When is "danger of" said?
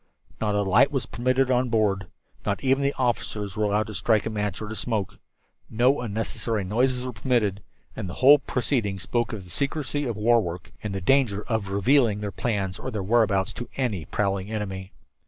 11.01-11.69